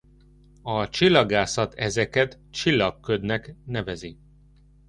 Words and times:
A 0.63 0.89
csillagászat 0.89 1.73
ezeket 1.73 2.39
csillagködnek 2.49 3.55
nevezi. 3.65 4.17